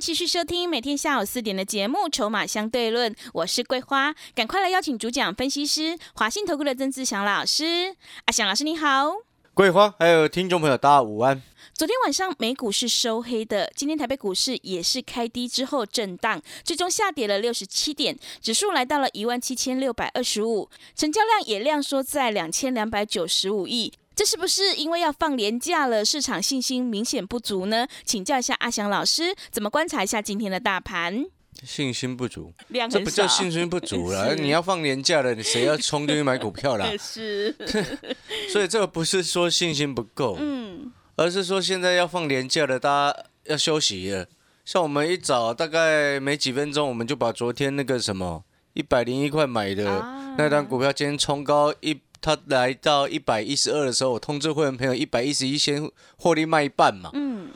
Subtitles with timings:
[0.00, 7.94] 继续收听每天下午四点的节目《筹码相对论》，我是桂花，赶快来邀请主讲分析师华信投顾的曾志祥老师。
[8.24, 9.12] 阿祥老师你好，
[9.52, 11.42] 桂花还有听众朋友大家午安。
[11.74, 23.92] 昨天晚上美股是收黑的，今天台北股市也是开低之后震荡，最终下跌了六十七点，指数来到了一万七千六百二十五，成交量也量缩在两千两百九十五亿。
[24.20, 27.88] 这是不是因为要放年假了，市场信心明显不足呢？
[28.04, 31.24] 请教一下阿翔老师，怎么观察一下今天的大盘？
[31.64, 34.34] 信心不足，量这不叫信心不足了。
[34.36, 36.86] 你要放年假了，你谁要冲进去买股票啦？
[37.00, 37.56] 是，
[38.52, 44.26] 所以这个不是说信心不够，嗯，而是说现在要放年假了，大家要休息了。
[44.66, 57.50] 像我们一早大概没几分钟，我们就把昨天那个什么一百零一块买的啊那单股票，今天冲高一，它来到一百一十二的时候，我通知会员朋友一百一十一先获利卖一半嘛，嗯，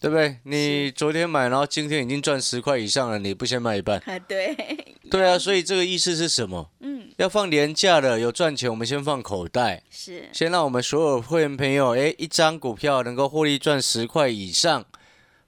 [0.00, 0.38] 对不对？
[0.44, 3.98] 你昨天买，然后今天已经赚十块以上了，你不先卖一半？
[4.06, 4.56] 啊，对，
[5.10, 6.70] 对啊，所以这个意思是什么？
[6.80, 14.84] 嗯，要放廉价的，有赚钱，我们先放口袋，是，先让我们所有会员朋友，哎，一张股票能够获利赚十块以上，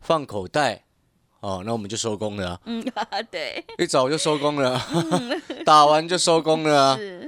[0.01, 0.85] 放口袋，
[1.41, 2.85] 哦，那我们就收工了啊、嗯，
[3.31, 4.81] 对，一早就收工了，
[5.65, 7.22] 打完就收工了啊、是，你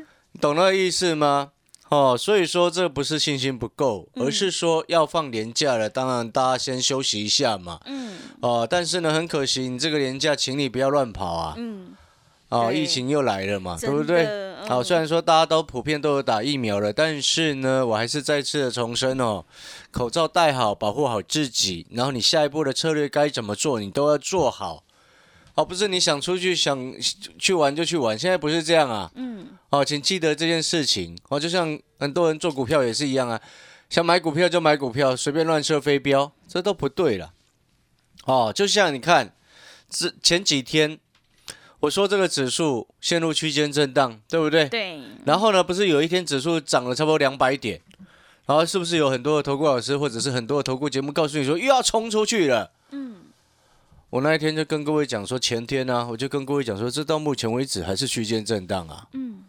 [0.44, 1.52] 懂那个意思吗？
[1.88, 7.80] 哦，所以说这不是信心不够，而是说要放年假了，当然大家先休息一下嘛。
[7.86, 11.54] 嗯哦，但是呢，很可惜，你这个年假，请你不要乱跑啊。
[11.56, 11.94] 嗯，
[12.50, 14.26] 哦，疫情又来了嘛，对不对？
[14.68, 19.46] 好，嗯虽然说大家都普遍都有打疫苗了，但是呢，我还是再次的重申哦，
[19.90, 24.82] 口罩戴好，保护好自己，然后你下一步的策略该怎么做，你都要做好。
[25.54, 26.92] 哦，不是你想出去想
[27.38, 29.08] 去玩就去玩，现在不是这样啊。
[29.14, 31.18] 嗯，哦，请记得这件事情。
[31.28, 33.40] 哦，就像很多人做股票也是一样啊，
[33.90, 37.32] 想买股票就买股票，随便乱射飞镖，这都不对了。
[38.26, 39.34] 哦，就像你看，
[39.90, 40.98] 这前几天
[41.80, 44.68] 我说这个指数陷入区间震荡，对不对？
[44.68, 47.80] 对，然后呢，不是有一天指数涨了差不多两百点，
[48.46, 52.70] 然后是不是有很多的投顾老师或者是很多的投顾节目告诉你说又要冲出去了？
[52.92, 53.16] 嗯，
[54.10, 59.08] 我那一天就跟各位讲说，前天呢、我就跟各位讲说，这到目前为止还是区间震荡啊。
[59.12, 59.42] 嗯，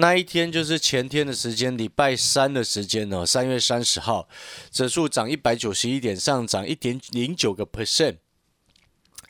[0.00, 4.26] 那一天就是前天的时间，礼拜三的时间哦，三月三十号，
[4.70, 8.16] 指数涨一百九十一点，上涨一点零九个 percent。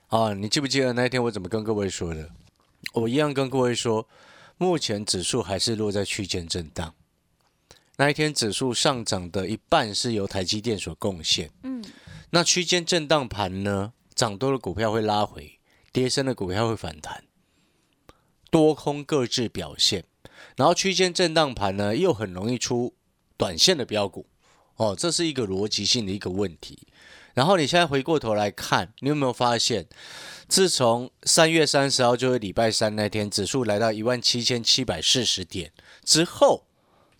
[0.06, 2.30] 啊，你记不记得那一天我怎么跟各位说的？
[2.92, 4.08] 我一样跟各位说，
[4.58, 6.94] 目前指数还是落在区间震荡。
[7.96, 11.50] 那一天指数上涨的一半是由台积电所贡献。
[11.64, 11.84] 嗯，
[12.30, 15.58] 那区间震荡盘呢，涨多的股票会拉回，
[15.90, 17.24] 跌深的股票会反弹，
[18.52, 20.04] 多空各自表现。
[20.56, 22.94] 然后区间震荡盘呢，又很容易出
[23.36, 24.26] 短线的标股，
[24.76, 26.86] 哦，这是一个逻辑性的一个问题。
[27.34, 29.86] 然后你现在回过头来看，你有没有发现，
[30.48, 35.72] 自从三月三十号就是礼拜三那天，指数来到一万七千七百四十点
[36.04, 36.64] 之后，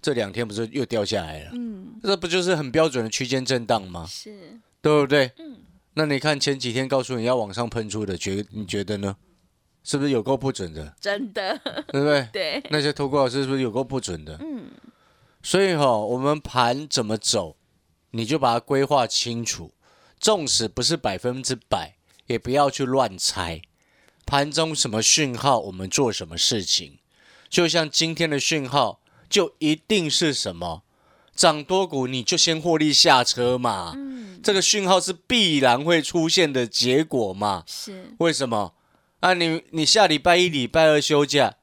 [0.03, 1.51] 这两天不是又掉下来了？
[1.55, 4.07] 嗯，这不就是很标准的区间震荡吗？
[4.09, 5.33] 是，对不对？
[5.39, 5.57] 嗯
[5.95, 9.17] 那你看前几天告诉你要往上喷出的，觉你觉得呢？
[9.83, 10.95] 是不是有够不准的？
[11.01, 11.59] 真的，
[11.89, 12.29] 对不对？
[12.33, 14.37] 对，那些投顾老师是不是有够不准的？
[14.41, 14.71] 嗯，
[15.43, 17.57] 所以哈、我们盘怎么走，
[18.11, 19.73] 你就把它规划清楚。
[20.19, 21.95] 纵使不是百分之百，
[22.27, 23.63] 也不要去乱猜。
[24.27, 26.99] 盘中什么讯号，我们做什么事情。
[27.49, 30.83] 就像今天的讯号，就一定是什么
[31.35, 33.95] 涨多股，你就先获利下车嘛。
[33.97, 37.65] 嗯，这个讯号是必然会出现的结果嘛？
[37.67, 38.75] 是，为什么？
[39.21, 41.55] 啊你，你下礼拜一、礼拜二休假，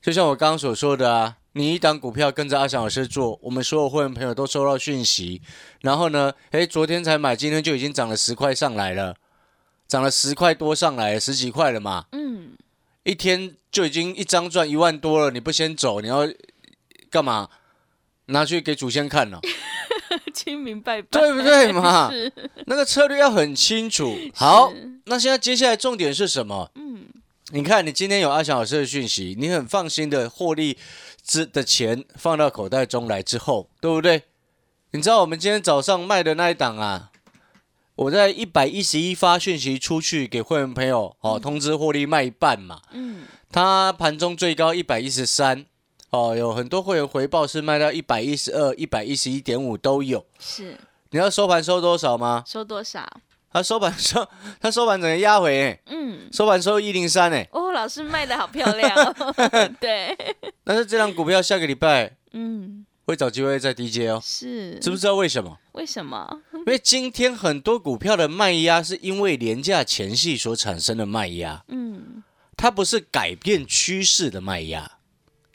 [0.00, 5.42] 就像我刚刚所说的啊，你一档股票跟着阿翔老师做，我们所有会员朋友都收到讯息，
[5.82, 9.16] 然后呢，诶，昨天才买，今天就已经涨了十块上来了，
[9.86, 12.56] 涨了十块多上来，十几块了嘛，嗯，
[13.04, 16.26] 一天就已经一张赚一万多了，你不先走，你要
[17.10, 17.50] 干嘛？
[18.28, 19.40] 拿去给祖先看了、
[20.46, 22.08] 清明拜拜，对不对嘛？
[22.66, 24.16] 那个策略要很清楚。
[24.32, 24.72] 好，
[25.06, 26.70] 那现在接下来重点是什么？
[26.76, 27.06] 嗯，
[27.50, 30.78] 你看，你今天有阿翔老师的讯息，你很放心的获利
[31.24, 34.22] 之的钱放到口袋中来之后，对不对？
[34.92, 37.10] 你知道我们今天早上卖的那一档啊，
[37.96, 42.80] 我在一百一十一发讯息出去给会员朋友哦，通知获利卖一半嘛。
[42.92, 45.66] 嗯，它盘中最高一百一十三，
[46.16, 50.24] 哦，有很多会员回报是卖到一百一十二、一百一十一点五都有。
[50.38, 50.76] 是。
[51.10, 52.42] 你要收盘收多少吗？
[52.46, 53.06] 收多少？
[53.52, 54.26] 他收盘收，
[54.60, 59.34] 他收盘整个压回、欸，嗯，收盘收一零三，哎，哦，老师卖的好漂亮、哦，
[59.80, 60.14] 对，
[60.64, 65.56] 但是这张股票下个礼拜嗯，会找机会再低接哦，是，知不知道为什么？
[65.72, 66.42] 为什么？
[66.52, 72.22] 因为今天很多股票的卖压是因为廉价前戏所产生的卖压，嗯。
[72.58, 74.95] 它不是改变趋势的卖压，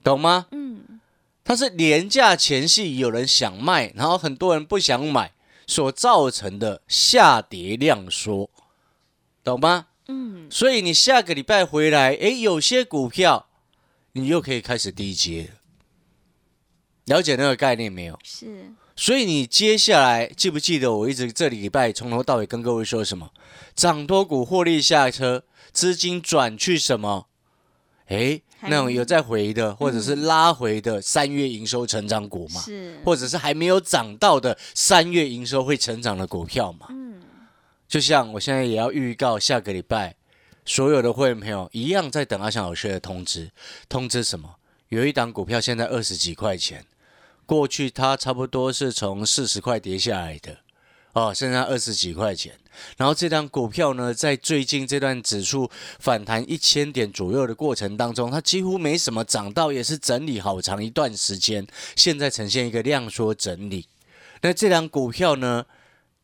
[0.03, 0.47] 懂吗？
[0.51, 0.99] 嗯，
[1.43, 5.33] 它是廉价前夕有人想卖，然后很多人不想买
[5.67, 8.49] 所造成的下跌量缩，
[9.43, 9.87] 懂吗？
[10.07, 13.47] 嗯，所以你下个礼拜回来，诶，有些股票
[14.13, 18.19] 你又可以开始低接了，了解那个概念没有？
[18.23, 23.31] 是，所以你接下来记不记得我一直这礼拜从头到尾跟各位说什么？
[23.73, 27.27] 涨多股获利下车，资金转去什么？
[28.07, 36.87] 诶，还那种有在回的，或者是拉回的三月营收成长股嘛，是，或者是还没有涨到的三月营收会成长的股票嘛。
[36.89, 37.21] 嗯，
[37.87, 40.15] 就像我现在也要预告下个礼拜
[40.65, 43.49] 所有的会员朋友一样在等阿翔老师的通知，
[43.89, 44.55] 通知什么？
[44.89, 46.85] 有一档股票现在二十几块钱，
[47.45, 50.57] 过去它差不多是从四十块跌下来的，
[51.13, 52.55] 哦，现在二十几块钱。
[52.97, 55.69] 然后这张股票呢，在最近这段指数
[55.99, 61.65] 反弹一千点左右的过程当中，它几乎没什么涨到，也是整理好长一段时间，
[61.95, 63.87] 现在呈现一个量缩整理。
[64.41, 65.65] 那这张股票呢，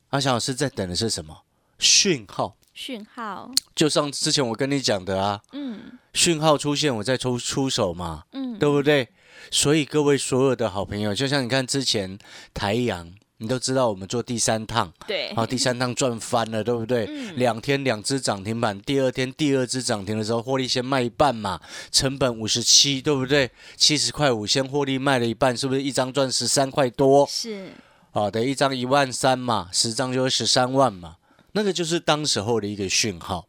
[0.10, 1.44] 阿翔老师在等的是什么？
[1.78, 9.08] 讯号，讯号，就像之前我跟你讲的啊，嗯讯号出现我再出出手嘛，嗯，对不对？
[9.52, 12.18] 所以各位所有的好朋友，就像你看之前
[12.56, 17.06] 台阳，你都知道我们做第三趟，对然，后第三趟赚翻了，对不对？
[17.08, 21.62] 嗯两天两只涨停板，第二天第二只涨停的时候，获利先卖一半嘛，
[21.92, 23.52] 成本五十七，对不对？
[23.76, 27.28] 七十块五，先获利卖了一半，是不是一张赚十三块多？
[27.30, 27.70] 是，
[28.12, 31.18] 好的，一张一万三嘛，十张就是十三万嘛，
[31.52, 33.48] 那个就是当时候的一个讯号。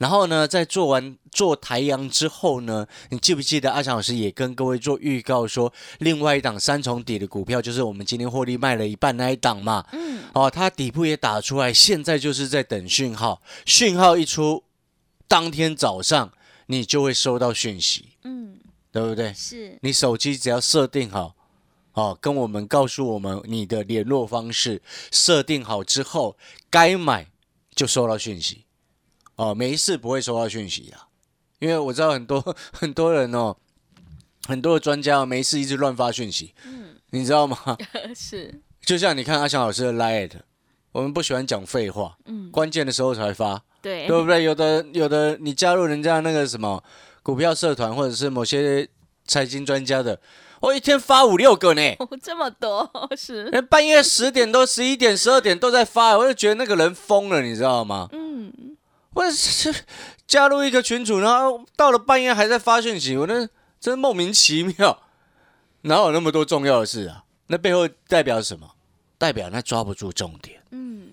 [0.00, 14.64] 然后呢，在做完做台阳之后呢，你记不记得阿强老师也跟各位做预告说，另外一档三重底的股票就是我们今天获利卖了一半那一档嘛，嗯，哦，它底部也打出来，现在就是在等讯号，讯号一出，
[15.28, 16.32] 当天早上
[16.64, 18.58] 你就会收到讯息，嗯，
[18.90, 19.34] 对不对？
[19.34, 21.34] 是，你手机只要设定好，
[21.92, 24.80] 哦，跟我们告诉我们你的联络方式，
[25.12, 26.38] 设定好之后，
[26.70, 27.26] 该买
[27.74, 28.64] 就收到讯息，
[29.40, 31.08] 哦，没事不会收到讯息啊，
[31.60, 33.56] 因为我知道很多 很多人哦，
[34.46, 37.56] 很多的专家没事一直乱发讯息，嗯，你知道吗？
[38.14, 40.30] 是，就像你看阿翔老师的 Line，
[40.92, 44.44] 我们不喜欢讲废话，嗯，关键的时候才发，对，对不对？
[44.44, 46.84] 有的有的，你加入人家那个什么
[47.22, 48.86] 股票社团，或者是某些
[49.26, 50.20] 财经专家的，
[50.60, 58.08] 我一天发五六个呢， 哦，这么多，是，人半夜十点多、十一点、十二点都在发，我就觉得那个人疯了，你知道吗？
[58.12, 58.52] 嗯，
[59.14, 59.74] 我是
[60.26, 63.48] 加入一个群组，然后到了半夜还在发讯息，我那
[63.80, 65.02] 真莫名其妙，
[65.82, 67.24] 哪有那么多重要的事啊？
[67.48, 68.76] 那背后代表什么？
[69.18, 70.62] 代表他抓不住重点。
[70.70, 71.10] 嗯，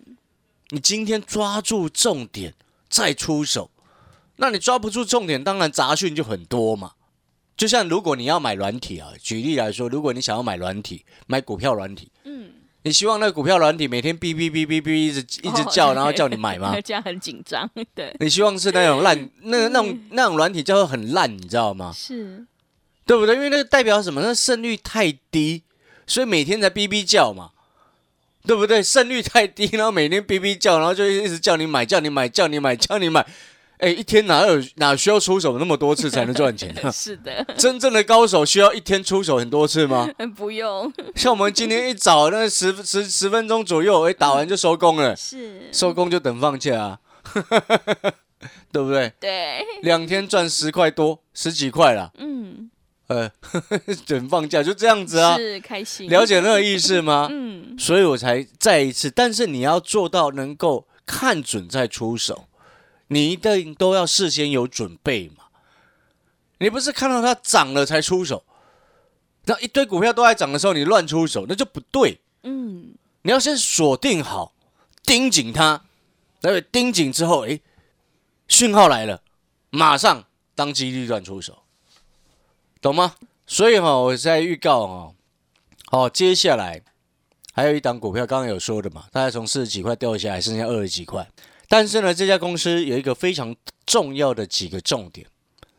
[0.70, 2.54] 你今天抓住重点
[2.88, 3.72] 再出手，
[4.36, 6.94] 那你抓不住重点，当然杂讯就很多嘛。
[7.58, 12.52] 就像如果你要买软体啊，举例来说，如果你想要买软体，买股票软体，嗯，
[12.88, 16.74] 你希望那个股票软体每天哔哔哔哔哔一直一直叫，哦然后叫你买吗？
[16.82, 21.92] 这样很紧张，对，你希望是那种烂，那个那种那种软体叫做很烂，你知道吗？
[21.94, 22.46] 是，
[23.06, 23.36] 对不对？
[23.36, 24.22] 因为那个代表什么？
[24.22, 25.64] 那胜率太低，
[26.06, 27.50] 所以每天才哔哔叫嘛，
[28.46, 28.82] 对不对？
[28.82, 33.26] 胜率太低，然后每天哔哔叫，然后就一直叫你买，叫你买，叫你买，叫你买。
[33.80, 36.90] 哎，一天哪有哪需要出手那么多次才能赚钱啊？
[36.92, 40.10] 是的， 真正的高手需要一天出手很多次吗？
[40.36, 47.00] 不用，像我们今天一早那十十十分钟左右，哎，打完就收工了，是，收工就等放假啊，
[48.72, 49.12] 对不对？
[49.20, 52.72] 对，两天赚十块多，十几块啦，嗯，
[53.08, 53.30] 呃，
[54.08, 55.38] 等放假就这样子啊。
[55.38, 57.28] 是开心，了解那个意思吗？
[57.32, 62.46] 嗯，所以我才再一次，但是你要做到能够看准再出手，
[63.08, 65.46] 你一定都要事先有准备嘛。
[66.60, 68.44] 你不是看到它涨了才出手，
[69.46, 72.20] 那一堆股票都在涨的时候你乱出手，那就不对。
[72.44, 74.54] 嗯，你要先锁定好，
[75.04, 75.84] 盯紧它，
[76.42, 76.62] 对不对？
[76.72, 77.62] 盯紧之后，诶，
[78.48, 79.22] 讯号来了，
[79.70, 80.24] 马上
[80.56, 81.64] 当机立断出手，
[82.82, 83.16] 懂吗？
[83.46, 85.16] 所以哈、我在预告哦，
[85.92, 86.82] 哦，接下来
[87.54, 91.30] 还有一档股票，刚刚有说的嘛，大概从四十几块掉下来，剩下二十几块。
[91.68, 93.56] 但是呢，这家公司有一个非常
[93.86, 95.28] 重要的几个重点，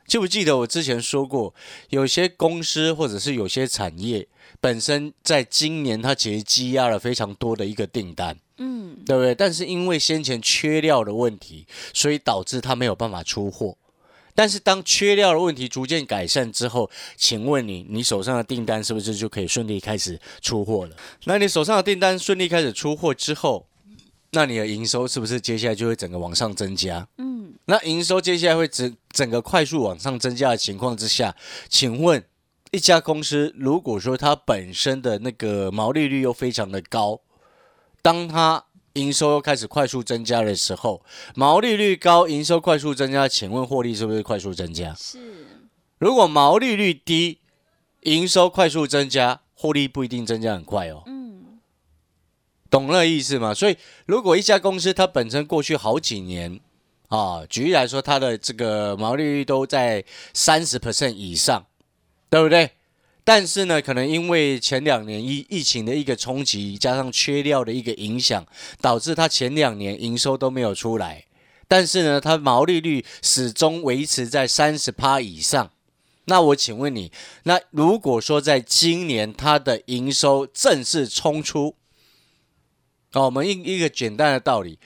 [0.06, 1.54] 记不记得我之前说过，
[1.90, 4.26] 有些公司或者是有些产业
[4.60, 9.34] 本身在今年它其实积压了非常多的一个订单，嗯，对不对？
[9.34, 13.76] 但是因为先前缺料的问题，所以导致它没有办法出货。
[14.34, 20.96] 但是当缺料的问题逐渐改善之后，请问你，你手上的订单是不是就可以顺利开始出货了？
[21.24, 23.66] 那你手上的订单顺利开始出货之后，
[24.32, 27.08] 那你的营收是不是接下来就会整个往上增加？
[27.16, 31.34] 嗯，那营收接下来会整整个快速往上增加的情况之下，
[31.68, 32.22] 请问
[32.70, 37.20] 一家公司如果说它本身的那个毛利率又非常的高，
[38.02, 41.02] 当它营收又开始快速增加的时候，
[41.34, 44.92] 毛利率高，营收快速增加，请问获利是不是快速增加？
[44.94, 45.46] 是，
[45.98, 47.38] 如果毛利率低，
[48.02, 51.02] 营收快速增加，获利不一定增加很快哦。
[51.06, 51.17] 嗯，
[52.70, 53.54] 懂那意思吗？
[53.54, 56.60] 所以，如果一家公司它本身过去好几年
[57.08, 61.64] 啊，举例来说，它的这个毛利率都在三十 percent 以上，
[62.28, 62.70] 对不对？
[63.24, 68.46] 但是呢，可能因为前两年疫疫情的一个冲击，加上缺料的一个影响，
[68.80, 71.24] 导致它前两年营收都没有出来。
[71.66, 75.70] 但是呢，它毛利率始终维持在三十趴以上。
[76.24, 77.12] 那我请问你，
[77.44, 81.74] 那如果说在今年它的营收正式冲出，
[83.14, 84.78] 哦，我们一一个简单的道理，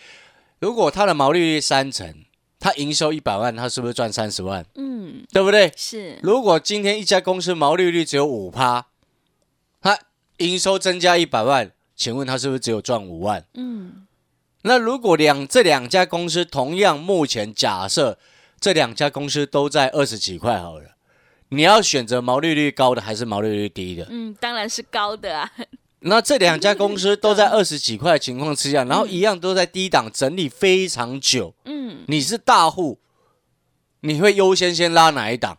[0.61, 2.15] 如果它的毛利率三成，
[2.61, 4.65] 它营收一百万，它是不是赚三十万？
[4.77, 5.73] 嗯，对不对？
[5.77, 8.87] 是，如果今天一家公司毛利率只有五趴，
[9.81, 9.99] 它
[10.37, 13.45] 营收增加一百万，请问它是不是只有赚五万？
[13.55, 14.07] 嗯，
[14.63, 18.17] 那如果两这两家公司同样目前假设
[18.61, 20.91] 这两家公司都在二十几块好了，
[21.49, 24.07] 你要选择毛利率高的还是毛利率低的？
[24.09, 25.51] 嗯，当然是高的啊，
[26.05, 32.99] 那这两家公司都在二十几块的情况之下，然后一样都在低档整理非常久，嗯，你是大户，
[34.01, 35.59] 你会优先先拉哪一档？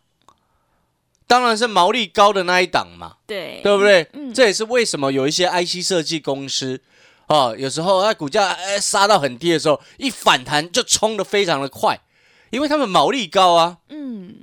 [1.25, 4.07] 当然是毛利高的那一档嘛，对，对不对？
[4.13, 4.33] 嗯。
[4.33, 6.81] 这也是为什么有一些 IC 设计公司
[7.27, 11.99] 哦，有时候它股价哎杀到很低的时候，一反弹就冲的非常的快，
[12.51, 14.35] 因为他们毛利高啊，嗯，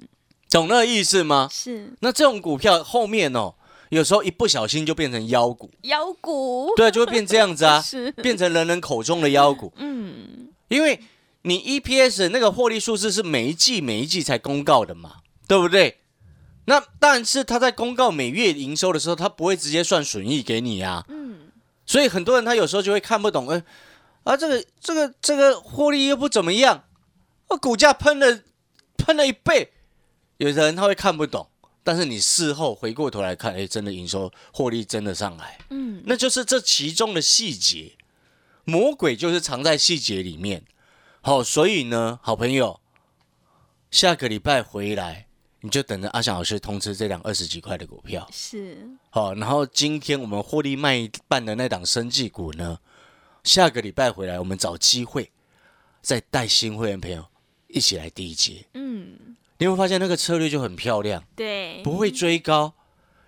[0.51, 1.49] 懂那个意思吗？
[1.53, 1.93] 是。
[2.01, 3.55] 那这种股票后面哦，
[3.91, 11.01] 有时候一不小心就变成妖股，妖股，对啊，就会变这样子啊， 是，变成人人口中的妖股，嗯，因为
[11.43, 15.17] 你 EPS 那个获利数字是每一季每一季才公告的嘛，
[15.47, 15.99] 对不对？
[16.67, 21.51] 那但是他在公告每月营收的时候，他不会直接算损益给你啊，嗯，
[21.85, 23.63] 所以很多人他有时候就会看不懂，哎、
[24.23, 26.85] 啊这个这个这个获利又不怎么样，
[27.49, 28.43] 啊股价喷了
[28.97, 29.73] 喷了一倍，
[30.37, 31.49] 有的人他会看不懂，
[31.91, 37.97] 但是你事后回过头来看，哎，真的营收获利真的上来，嗯，那就是这其中的细节，
[38.63, 40.65] 魔鬼就是藏在细节里面。
[41.21, 42.81] 好、所以呢，好朋友，
[43.91, 45.27] 下个礼拜回来，
[45.63, 48.25] 你就等着阿翔老师通知这两二十几块的股票。
[48.33, 52.79] 是，好、然后今天我们获利卖一半的那档生技股呢，
[53.43, 55.33] 下个礼拜回来，我们找机会
[56.01, 57.27] 再带新会员朋友
[57.67, 58.65] 一起来第一节。
[58.75, 61.23] 嗯，你会发现那个策略就很漂亮。
[61.37, 62.73] 对，不会追高，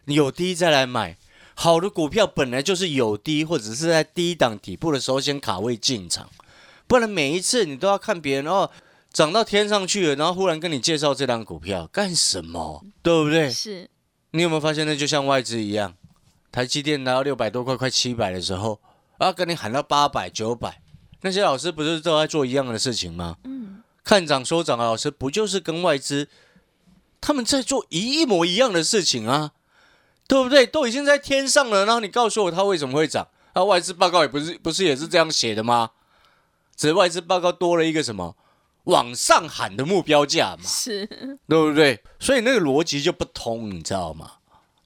[0.07, 1.19] 你有低再来买。
[1.55, 6.31] 好的股票本来就是有低，或者是在低档底部的时候先卡位进场，
[6.87, 8.71] 不然每一次你都要看别人哦
[9.13, 12.83] 涨到天上去了，然后忽然跟你介绍这档股票干什么？
[13.03, 13.51] 对不对？
[13.51, 13.91] 是，
[14.31, 15.95] 你有没有发现那就像外资一样，
[16.51, 18.81] 台积电拿到六百多块、快七百的时候，
[19.19, 20.81] 啊，跟你喊到八百、九百，
[21.21, 23.37] 那些老师不是都在做一样的事情吗？
[23.45, 26.29] 嗯，看涨说涨的老师不就是跟外资
[27.21, 29.53] 他们在做一模一样的事情啊？
[30.29, 30.67] 对不对？
[30.67, 33.29] 都已经在天上了，然后你告诉我它为什么会涨？
[33.53, 35.91] 啊，外资报告也不是不是也是这样写的吗？
[36.75, 38.35] 只是外资报告多了一个什么
[38.85, 41.07] 往上喊的目标价嘛，是，
[41.47, 42.03] 对不对？
[42.19, 44.33] 所以那个逻辑就不通，你知道吗？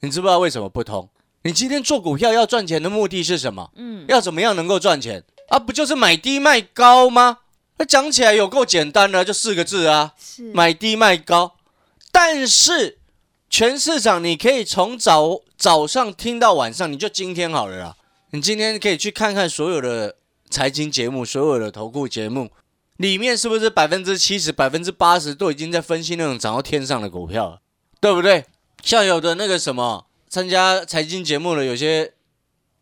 [0.00, 1.08] 你知不知道为什么不通？
[1.42, 3.70] 你今天做股票要赚钱的目的是什么？
[3.76, 5.58] 嗯，要怎么样能够赚钱啊？
[5.58, 7.38] 不就是买低卖高吗？
[7.78, 11.56] 那讲起来有够简单的，就四个字啊，是，买低卖高。
[12.10, 12.98] 但是
[13.50, 17.96] 全市场你可以从早早上听到晚上，你就今天好了啦。
[18.30, 20.16] 你今天可以去看看所有的
[20.50, 22.50] 财经节目，所有的投顾节目，
[22.96, 27.60] 里面是不是百分之七十、百分之八十都已经在分析那种涨到天上的股票了，
[28.00, 28.44] 对不对？
[28.82, 32.12] 像有的那个什么参加财经节目的有些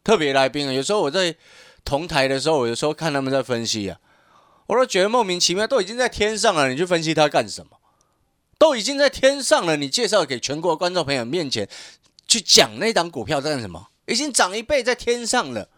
[0.02, 1.34] 特别来宾啊，有时候我在
[1.84, 3.98] 同台的时候，我有时候看他们在分析啊，
[4.66, 7.78] 我都觉得莫名其妙，都已经在天上了，你去分析它干什么？
[8.58, 11.68] 都已经在天上了，你介绍给全国观众朋友面前
[12.26, 13.88] 去讲那档股票干什么？
[14.06, 15.68] 已经涨一倍在天上了，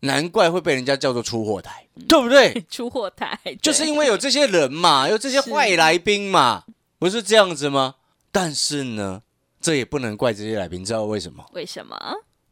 [0.00, 2.64] 难怪会被人家叫做出货台，对不对？
[2.68, 6.64] 出货台就是因为有这些人嘛， 有这些坏来宾嘛，
[6.98, 7.94] 不是这样子吗？
[8.32, 9.22] 但是呢，
[9.60, 11.44] 这也不能怪这些来宾，知道为什么？
[11.52, 11.96] 为什么？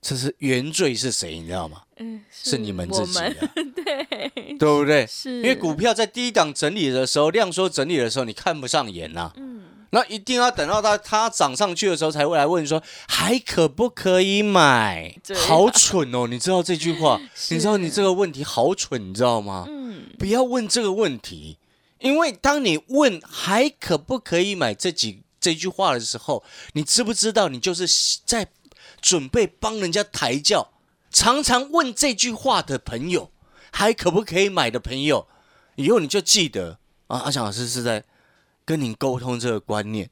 [0.00, 1.38] 这是原罪是谁？
[1.38, 1.82] 你知道吗？
[1.98, 3.34] 嗯，是你们自己的，
[3.74, 5.06] 对，对不对？
[5.06, 15.14] 是因为股票在低档整理的时候，量缩整理的时候，你看不上眼呐、嗯那一定要等到它它涨上去的时候，才会来问说还可不可以买？
[15.28, 16.26] 啊好蠢哦！
[16.28, 17.18] 你知道这句话？
[17.50, 19.64] 你知道你这个问题好蠢，你知道吗？
[19.68, 21.56] 嗯不要问这个问题，
[22.00, 27.86] 因为当你问还可不可以买这几这句话的时候，你知不知道你就是
[28.26, 28.48] 在
[29.00, 30.68] 准备帮人家抬轿？
[31.10, 33.30] 常常问这句话的朋友，
[33.72, 35.26] 还可不可以买的朋友，
[35.76, 38.04] 以后你就记得啊，阿翔老师是在
[38.64, 40.10] 跟您沟通这个观念，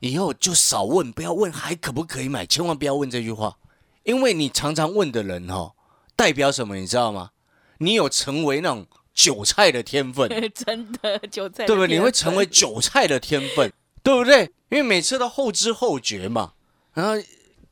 [0.00, 3.58] 以后就少问，不要问还可不可以买，千万不要问这句话，
[4.04, 5.72] 因为你常常问的人哦，
[6.16, 7.30] 代表什么，你知道吗？
[7.78, 11.96] 你有成为那种韭菜的天分， 真的韭菜的对不对？
[11.96, 14.50] 你会成为韭菜的天分，对不对？
[14.70, 16.52] 因为每次都后知后觉嘛，
[16.94, 17.12] 然后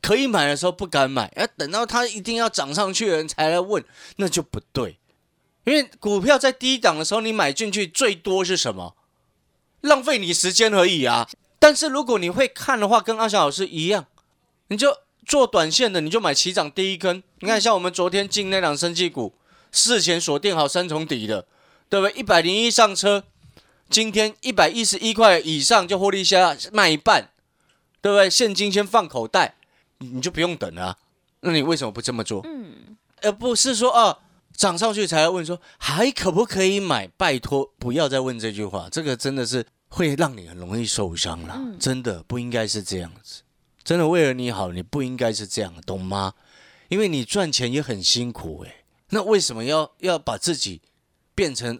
[0.01, 3.83] 可以买的时候不敢买，要等到它一定要涨上去的人才来问，
[4.17, 4.97] 那就不对。
[5.65, 8.95] 因为股票在低档的时候，你买进去最多是什么？
[9.81, 11.27] 浪费你时间而已啊。
[11.59, 14.05] 但是如果你会看的话，跟阿翔老师一样，
[14.69, 17.21] 你就做短线的，你就买起涨第一根。
[17.39, 19.33] 你看，像我们昨天进那档生技股，
[19.73, 21.45] 事前锁定好三重底的，
[21.89, 22.17] 对不对？
[22.17, 23.25] 一百零一上车，
[23.89, 27.31] 今天一百一十一块以上就获利下卖一半，
[28.01, 28.29] 对不对？
[28.29, 29.56] 现金先放口袋，
[29.99, 30.97] 你你就不用等了、啊。
[31.41, 32.41] 那你为什么不这么做？
[32.45, 34.19] 嗯，而不是说啊
[34.55, 37.07] 涨上去才来问说还可不可以买？
[37.07, 43.43] 拜托不要再问这句话，这个真的是会让你很容易受伤了，嗯真的不应该是这样子。
[43.83, 46.33] 真的为了你好，你不应该是这样，懂吗？
[46.89, 50.81] 因为你赚钱也很辛苦诶、那为什么要要把自己
[51.35, 51.79] 变成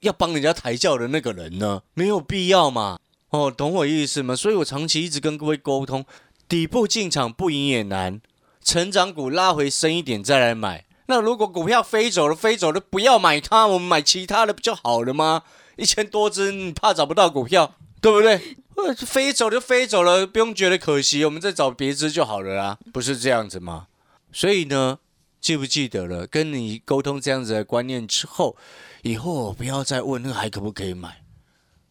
[0.00, 1.82] 要帮人家抬轿的那个人呢？
[1.94, 2.98] 没有必要嘛。
[3.30, 4.34] 哦，懂我意思吗？
[4.36, 6.04] 所以我长期一直跟各位沟通，
[6.50, 8.20] 底部进场不赢也难，
[8.60, 10.84] 成长股拉回深一点再来买。
[11.06, 15.42] 那如果股票飞走了，飞走了不要买它，我们买其他的不就好了吗？
[15.76, 18.56] 一千多只，你怕找不到股票，对不对？
[18.96, 23.86] 飞走就飞走了，不用觉得可惜，我们再找别只就好了啦，不是这样子吗？
[24.32, 24.98] 所以呢，
[25.40, 26.26] 记不记得了？
[26.26, 28.56] 跟你沟通这样子的观念之后，
[29.02, 31.22] 以后不要再问那还可不可以买，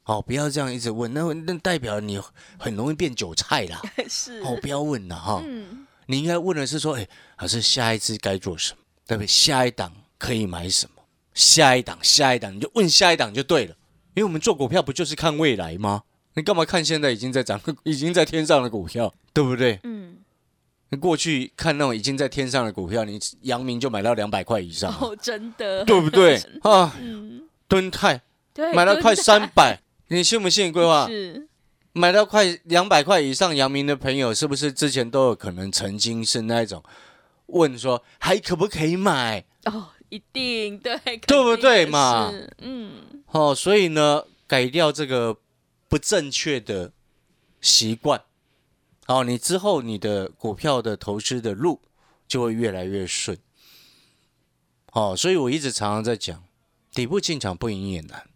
[0.09, 2.19] 哦，不要这样一直问，那那代表你
[2.57, 3.79] 很容易变韭菜啦。
[4.09, 5.41] 是哦，不要问了哈。
[5.45, 9.27] 嗯你应该问的是说，哎，老师下一次该做什么，对不对？
[9.27, 11.03] 下一档可以买什么？
[11.35, 13.75] 下一档，下一档，你就问下一档就对了。
[14.15, 16.01] 因为我们做股票不就是看未来吗？
[16.33, 19.79] 你干嘛看现在已经在涨、 已经在天上的股票，对不对？
[19.83, 20.17] 嗯，
[20.89, 26.41] 你过去看那种已经在天上的股票，你阳明就买到两百块以上，哦，真的，对不对？
[26.63, 28.19] 啊，嗯，敦泰
[28.51, 30.71] 对，买了快蹲三百，你信不信？
[30.71, 31.47] 规划是
[31.93, 36.83] 买到快两百块以上阳明的朋友，是不是之前都有可能曾经是那一种
[37.47, 39.45] 问说还可不可以买？
[39.65, 45.37] 哦，一定对，对不对嘛嗯，哦，所以呢，改掉这个
[45.87, 46.91] 不正确的
[47.59, 48.23] 习惯，
[49.07, 51.81] 哦，你之后你的股票的投资的路
[52.27, 53.37] 就会越来越顺。
[54.93, 56.43] 哦，所以我一直常常在讲，
[56.93, 58.28] 底部进场不赢也难，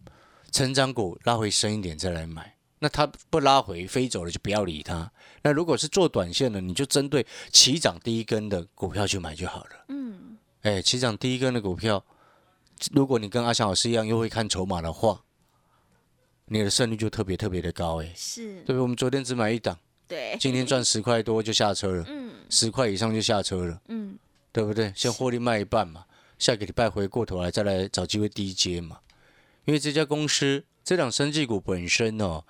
[0.53, 2.55] 成长股拉回深一点再来买。
[2.77, 5.11] 那它不拉回飞走了就不要理它。
[5.41, 9.69] 那如果是做短线的，你就针对起涨第一根的股票去买就好了。
[9.87, 12.05] 嗯，哎，起涨第一根的股票，
[12.91, 15.23] 如果你跟阿翔老师一样又会看筹码的话，
[16.45, 18.13] 你的胜率就特别特别的高哎。
[18.15, 18.79] 是对不对？
[18.79, 24.19] 我们昨天只买一档，对，今天赚十块多就下车了，嗯十块以上就下车了，嗯，
[24.51, 24.91] 对不对？
[24.93, 26.03] 先获利卖一半嘛，
[26.37, 28.99] 下个礼拜回过头来再来找机会低接嘛。
[29.65, 32.43] 因为这家公司这档生技股本身哦，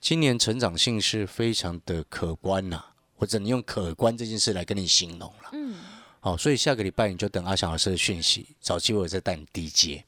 [0.00, 2.84] 今年成长性是非常的可观呐、
[3.16, 5.50] 我只能用可观这件事来跟你形容了。
[5.52, 5.76] 嗯，
[6.20, 10.04] 好、所以下个礼拜你就等阿翔老师的讯息，找机会再带你低阶。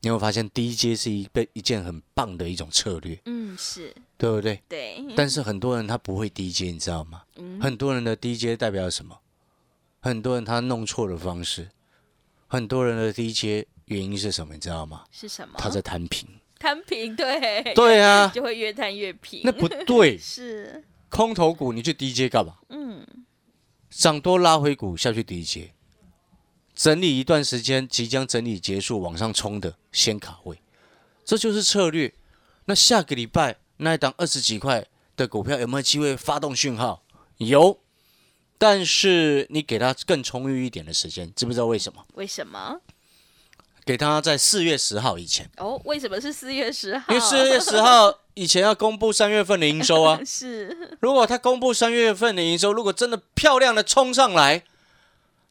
[0.00, 4.62] 你会发现低阶是一被一件很棒的一种策略，嗯，是对不对？
[4.68, 7.22] 对，但是很多人他不会低阶，你知道吗？
[7.36, 9.18] 嗯很多人的低阶代表什么？
[10.00, 11.70] 很多人他弄错了方式，
[12.46, 14.54] 很多人的低接原因是什么？
[14.54, 15.04] 你知道吗？
[15.10, 15.54] 是什么？
[15.58, 16.28] 他在摊平。
[16.58, 20.16] 摊平，对，对啊，就会越摊越平，那不对。
[20.18, 22.54] 是，空头股你去 DJ 干嘛？
[22.70, 23.06] 嗯，
[23.90, 25.70] 涨多拉回股下去 DJ，，
[26.74, 30.58] 整理一段时间，即将整理结束往上冲的先卡位，
[31.26, 32.14] 这就是策略。
[32.64, 37.02] 那下个礼拜那一档二十几块的股票有没有机会发动讯号？
[37.36, 37.78] 有，
[38.56, 42.04] 但是你给他更充裕一点的时间，知不知道为什么？
[42.14, 42.80] 为什么？
[43.86, 47.04] 给他在四月十号以前，哦，为什么是四月十号？
[47.14, 50.18] 因为四月十号以前要公布三月份的营收啊。
[50.26, 54.64] 是如果他公布三月份的营收，如果真的漂亮的冲上来，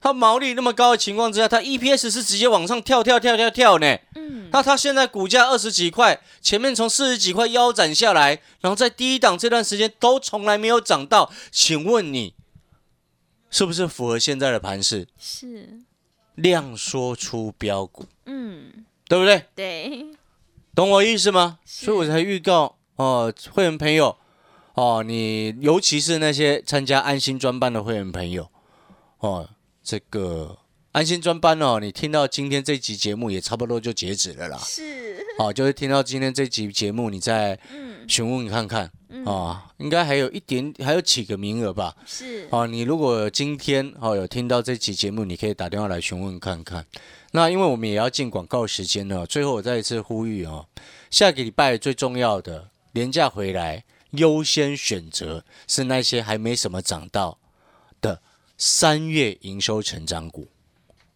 [0.02, 3.98] 它毛利那么高的情况之下，它 EPS 是直接往上跳跳跳跳跳呢。
[4.16, 12.36] 嗯，那它现在股价二十几块，前面从四十几块腰斩下来，然后在第一档这段时间都从来没有涨到，请问你
[13.50, 15.08] 是不是符合现在的盘势？
[15.18, 15.80] 是，
[16.36, 19.46] 量缩出标股，嗯，对不对？
[19.56, 20.06] 对，
[20.74, 21.60] 懂我意思吗？
[21.66, 24.16] 所以我才预告哦，会员朋友
[24.74, 28.50] 哦，你尤其是那些参加安心专班的会员朋友
[29.20, 29.50] 哦，
[29.84, 30.58] 这个
[30.92, 34.58] 安心专班哦，你听到今天这集节目也差不多就截止了啦。
[34.58, 38.86] 是，好、就是听到今天这集节目，你再嗯，询问看看。
[38.86, 38.92] 嗯
[39.26, 41.96] 啊、应该还有一点，还有几个名额吧。
[42.06, 46.86] 是，哦，你如果今天哦有听到这期节目，你可以打电话来询问看看。
[47.32, 50.68] 那因为我们也要进广告时间了，最后我再一次呼吁哦，
[51.10, 57.38] 下个礼拜最重要的廉价回来，优先选择是那些还没什么涨到
[58.00, 58.22] 的
[58.58, 60.48] 三月营收成长股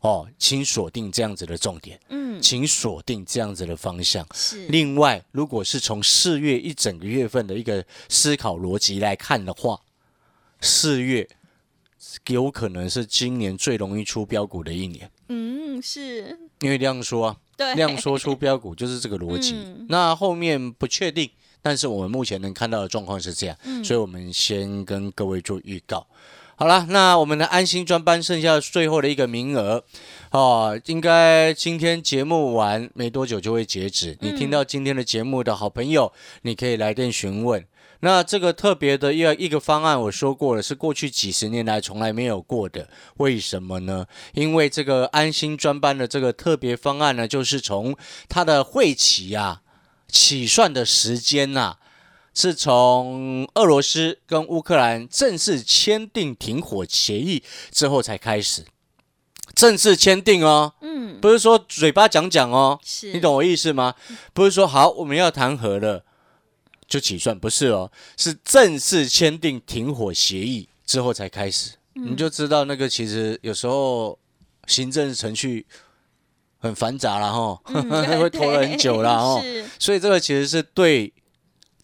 [0.02, 4.26] 哦，请锁定这样子的重点，嗯，请锁定这样子的方向。
[4.34, 9.82] 是，另外，如果是从四月一整个月份的一个思考逻辑来看的话，
[10.62, 11.28] 四月
[12.28, 19.54] 有可能是今年最容易出标股的一年，嗯，是，因为量说啊，对，量说出标股就是这个逻辑。
[19.54, 19.86] 嗯。
[19.90, 21.30] 那后面不确定，
[21.62, 23.84] 但是我们目前能看到的状况是这样，嗯。
[23.84, 26.08] 所以我们先跟各位做预告。
[26.60, 29.82] 好了，那我们的安心专班剩下最后的一个名额
[30.32, 34.18] 哦，应该今天节目完没多久就会截止。
[34.20, 37.66] 你听到今天的节目的好朋友，你可以来电询问。
[38.02, 42.90] 那这个特别的一个一个方案，我说过了，是过去几十年来从来没有过的。
[43.16, 44.06] 为什么呢？
[44.34, 47.96] 因为这个安心专班的这个特别方案呢，就是从
[48.28, 49.62] 它的会期啊
[50.10, 51.78] 起算的时间呐、
[52.34, 58.66] 是从俄罗斯跟乌克兰正式签订停火协议之后才开始，
[59.56, 63.96] 正式签订哦，嗯，不是说嘴巴讲讲哦，是，你懂我意思吗？
[64.34, 66.06] 不是说好我们要谈和了
[66.88, 74.18] 就起算，不是哦，是正式签订停火协议之后才开始，你就知道那个其实有时候
[74.68, 75.66] 行政程序
[76.60, 77.90] 很繁杂了哈，嗯
[78.20, 79.44] 会拖了很久了哦。
[79.78, 81.12] 所以这个其实是对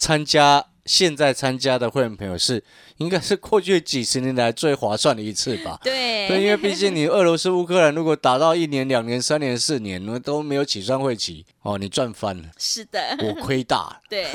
[0.05, 2.63] 参加现在参加的会员朋友是
[2.97, 5.79] 应该是过去几十年来最划算的一次吧。
[5.83, 14.01] 对，对，因为毕竟你俄罗斯、乌克兰如果打到一年、两年、三年、四年，那都没有起算会期哦，你赚翻了，是的，我亏大了。
[14.09, 14.25] 对，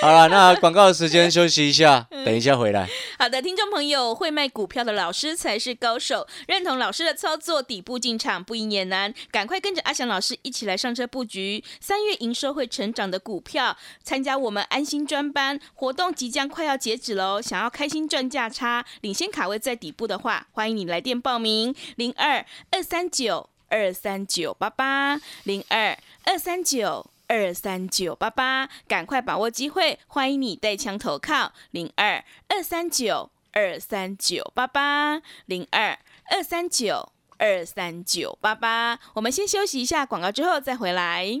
[0.00, 2.88] 好了，那广告时间休息一下，等一下回来。
[3.18, 27.10] 好的，听众朋友，会卖股票的老师才是高手，认同老师的操作，底部进场不赢也难，赶快跟着阿翔老师一起来上车布局三月营收会成长的股票，参加我们安心专班活动即将快要截止喽，想要开心赚价差，领先卡位在底部的话，欢迎你来电报名零二二三九二三九八八零二二三九。
[27.26, 29.98] 二三九八八，赶快把握机会！
[30.06, 38.98] 欢迎你带枪投靠零二二三九二三九八八零二二三九二三九八八。
[39.14, 41.40] 我们先休息一下广告，之后再回来。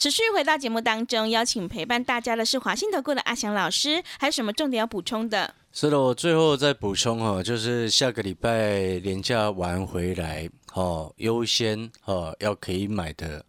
[0.00, 5.54] 持续回到节目当中，邀请陪伴大家的是华信投顾的阿翔老师，还有什么重点要补充的？
[5.72, 13.44] 是的，我最后再补充哦，就是下个礼拜年假完回来哦，优先哦要可以买的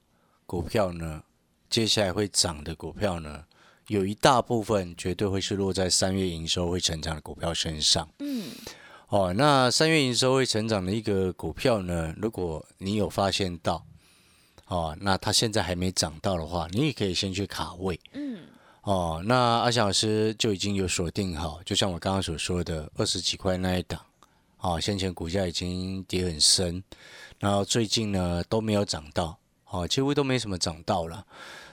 [0.46, 1.24] 股票呢，
[1.70, 3.46] 接下来会涨的股票呢，
[3.88, 8.06] 有一大部分绝对会是落在三月营收会成长的股票身上。
[8.20, 8.52] 嗯，
[9.08, 13.86] 哦，那三月营收会成长的一个股票呢，如果你有发现到，
[14.72, 18.00] 哦，那它现在还没涨到的话，你也可以先去卡位。
[18.14, 18.40] 嗯，
[18.84, 24.00] 哦，那阿翔老师就已经有锁定好，就像我刚刚所说的二十几块那一档，
[24.60, 26.82] 哦，先前股价已经跌很深，
[27.38, 29.38] 然后最近呢都没有涨到，
[29.70, 31.26] 哦，几乎都没什么涨到了。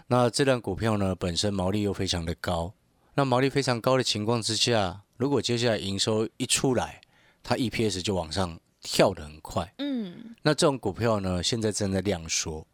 [0.09, 2.73] 那这档股票呢本身毛利又非常的高，
[3.15, 7.01] 那毛利非常高的情况之下，如果接下来营收一出来，
[7.45, 9.73] 它 EPS 就往上跳得很快。
[9.79, 12.67] 嗯，那这种股票呢，现在正在量缩，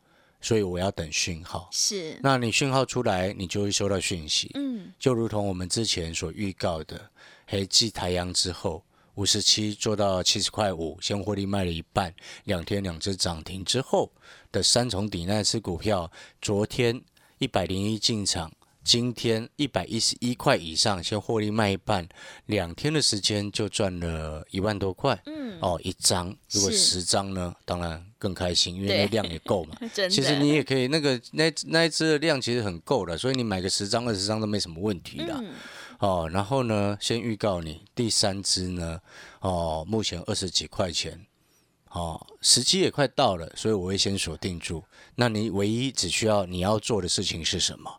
[0.44, 1.70] 所以我要等讯号。
[1.72, 4.50] 是，那你讯号出来，你就会收到讯息。
[4.52, 7.10] 嗯，就如同我们之前所预告的，
[7.46, 14.12] 黑继太阳之后，五十七做到七十块五，先获利卖了一半，两天两只涨停之后
[14.52, 17.00] 的三重底那只股票，昨天
[17.38, 18.52] 一百零一进场，
[18.84, 22.06] 今天一百一十一块以上，先获利卖一半，
[22.46, 25.18] 两天的时间就赚了一万多块。
[25.24, 29.74] 嗯，哦，一张，如果十张呢，当然更开心，因为那量也够嘛。
[30.10, 35.34] 其实你也可以，那个那那一只的量其实很够的，所以你买个十张、二十张都没什么问题的。
[35.40, 35.52] 嗯，
[36.00, 39.00] 哦，然后呢，先预告你第三只呢，
[39.40, 41.24] 哦，目前二十几块钱，
[41.88, 44.84] 哦，时机也快到了，所以我会先锁定住。
[45.14, 47.90] 那你唯一只需要你要做的事情是什么？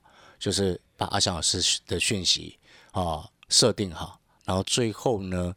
[0.46, 2.56] 就是把阿翔老师的讯息
[2.92, 5.56] 啊设定好，然后最后呢，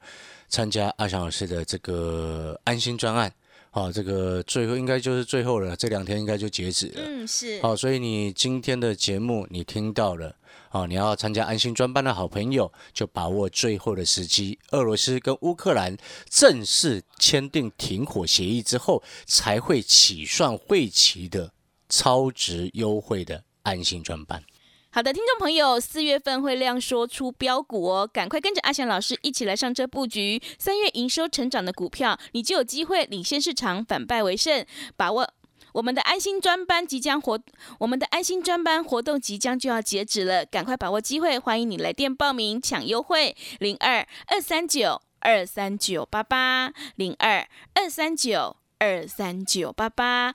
[0.49, 3.31] 参加阿翔老师的这个安心专案。
[3.73, 7.03] 哦，这个最后应该就是最后了，这两天应该就截止了。
[7.05, 10.35] 嗯，是，好、所以你今天的节目你听到了，
[10.71, 14.59] 哦，你要参加安心专班的好朋友，就把握最后的时机。
[14.71, 15.95] 俄罗斯跟乌克兰
[16.31, 21.53] 正式签订停火协议之后，才会起算会期的
[21.91, 24.43] 超值优惠的安心专班。
[24.91, 34.65] 好的，听众朋友，四月份会亮说出标股哦，赶快跟着阿翔老师一起来上车布局三月营收成长的股票，你就有机会领先市场，反败为胜。
[34.97, 35.31] 把握
[35.75, 37.39] 我们的安心专班即将活，
[37.81, 50.35] 我们的安心专班活动即将就要截止了，赶快把握机会，欢迎你来电报名抢优惠，零二二三九二三九八八零二二三九二三九八八。